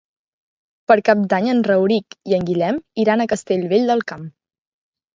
[0.91, 4.29] Per Cap d'Any en Rauric i en Guillem iran a Castellvell del Camp.